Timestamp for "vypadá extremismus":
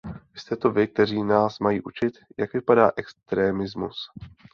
2.53-3.95